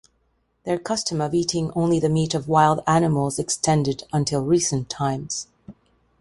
[0.63, 5.45] Their custom of eating only the meat of wild animals extended until recent times.